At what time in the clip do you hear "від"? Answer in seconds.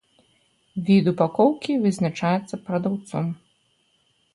0.87-1.11